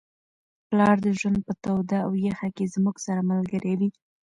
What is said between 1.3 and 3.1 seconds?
په توده او یخه کي زموږ